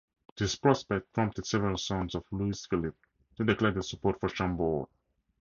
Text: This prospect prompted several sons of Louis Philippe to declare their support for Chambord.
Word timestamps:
This 0.35 0.55
prospect 0.55 1.13
prompted 1.13 1.45
several 1.45 1.77
sons 1.77 2.15
of 2.15 2.23
Louis 2.31 2.65
Philippe 2.65 2.97
to 3.35 3.43
declare 3.45 3.69
their 3.69 3.83
support 3.83 4.19
for 4.19 4.29
Chambord. 4.29 4.87